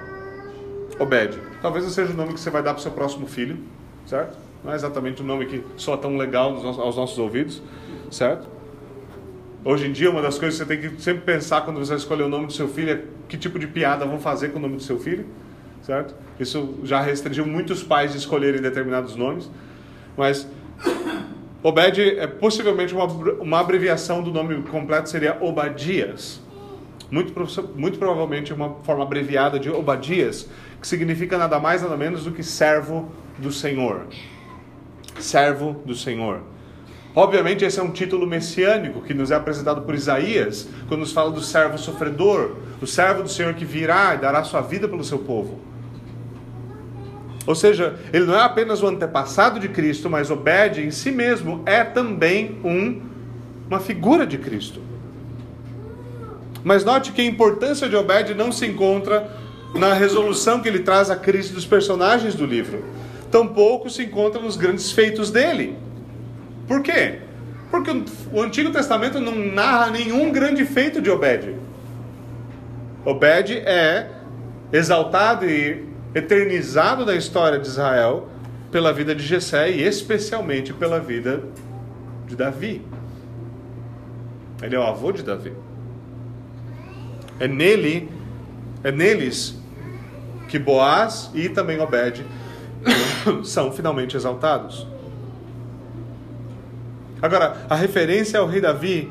[0.98, 1.38] Obed.
[1.62, 3.59] Talvez não seja o nome que você vai dar para o seu próximo filho,
[4.07, 4.36] certo?
[4.62, 7.62] Não é exatamente o nome que soa tão legal aos nossos ouvidos,
[8.11, 8.46] certo?
[9.64, 12.24] Hoje em dia, uma das coisas que você tem que sempre pensar quando você escolher
[12.24, 14.74] o nome do seu filho é que tipo de piada vão fazer com o nome
[14.74, 15.24] do seu filho,
[15.82, 16.16] certo?
[16.40, 19.48] Isso já restringiu muitos pais de escolherem determinados nomes,
[20.16, 20.48] mas
[21.62, 26.40] Obed é possivelmente uma, uma abreviação do nome completo seria Obadias.
[27.08, 27.32] Muito,
[27.76, 30.48] muito provavelmente uma forma abreviada de Obadias,
[30.80, 34.06] que significa nada mais nada menos do que servo do Senhor.
[35.20, 36.40] Servo do Senhor.
[37.14, 41.30] Obviamente, esse é um título messiânico que nos é apresentado por Isaías, quando nos fala
[41.30, 45.18] do servo sofredor, o servo do Senhor que virá e dará sua vida pelo seu
[45.18, 45.60] povo.
[47.46, 51.62] Ou seja, ele não é apenas o antepassado de Cristo, mas Obed em si mesmo
[51.66, 53.02] é também um,
[53.68, 54.80] uma figura de Cristo.
[56.64, 59.28] Mas note que a importância de Obed não se encontra
[59.74, 62.84] na resolução que ele traz à crise dos personagens do livro.
[63.30, 65.76] Tampouco se encontra nos grandes feitos dele.
[66.66, 67.20] Por quê?
[67.70, 67.90] Porque
[68.32, 71.56] o Antigo Testamento não narra nenhum grande feito de Obed.
[73.04, 74.10] Obed é
[74.72, 75.84] exaltado e
[76.14, 78.28] eternizado da história de Israel
[78.70, 81.42] pela vida de Jessé e especialmente pela vida
[82.26, 82.82] de Davi.
[84.62, 85.52] Ele é o avô de Davi.
[87.40, 88.08] É nele,
[88.84, 89.58] é neles
[90.48, 92.24] que Boaz e também Obed
[93.44, 94.86] são finalmente exaltados.
[97.22, 99.08] Agora, a referência ao rei Davi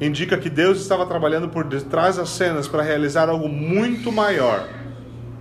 [0.00, 4.66] indica que Deus estava trabalhando por detrás das cenas para realizar algo muito maior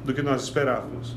[0.03, 1.15] do que nós esperávamos.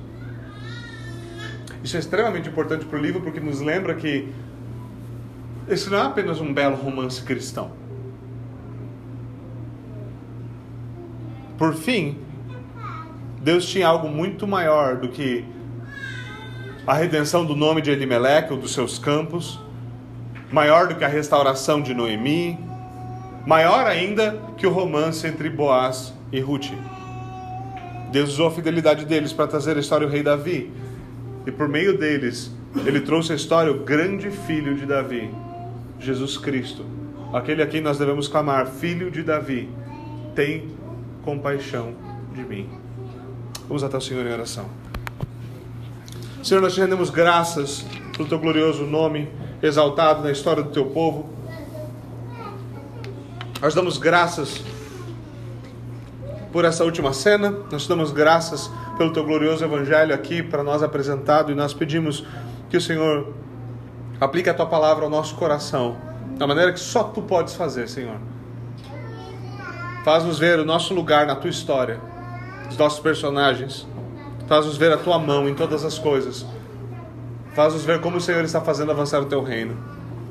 [1.83, 4.33] Isso é extremamente importante para o livro porque nos lembra que
[5.69, 7.73] esse não é apenas um belo romance cristão.
[11.59, 12.19] Por fim,
[13.43, 15.45] Deus tinha algo muito maior do que
[16.87, 19.61] a redenção do nome de Elimelech ou dos seus campos,
[20.55, 22.57] maior do que a restauração de Noemi,
[23.45, 26.71] maior ainda que o romance entre Boaz e Ruth.
[28.13, 30.71] Deus usou a fidelidade deles para trazer a história do rei Davi.
[31.45, 32.53] E por meio deles,
[32.87, 35.29] ele trouxe a história o grande filho de Davi,
[35.99, 36.87] Jesus Cristo.
[37.33, 39.69] Aquele a quem nós devemos clamar, filho de Davi,
[40.37, 40.69] tem
[41.25, 41.95] compaixão
[42.33, 42.69] de mim.
[43.67, 44.67] Vamos até o Senhor em oração.
[46.45, 47.85] Senhor, nós te rendemos graças
[48.17, 49.29] pelo teu glorioso nome,
[49.63, 51.29] exaltado na história do teu povo.
[53.61, 54.63] Nós damos graças
[56.53, 57.53] por essa última cena.
[57.71, 62.25] Nós damos graças pelo teu glorioso evangelho aqui para nós apresentado e nós pedimos
[62.71, 63.33] que o Senhor
[64.21, 65.97] aplique a tua palavra ao nosso coração,
[66.39, 68.19] da maneira que só tu podes fazer, Senhor.
[70.05, 71.99] Faz-nos ver o nosso lugar na tua história,
[72.71, 73.87] os nossos personagens.
[74.47, 76.47] Faz-nos ver a tua mão em todas as coisas.
[77.55, 79.77] Faz-nos ver como o Senhor está fazendo avançar o teu reino.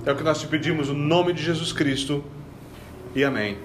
[0.05, 2.21] É o que nós te pedimos, no nome de Jesus Cristo.
[3.15, 3.57] E amém.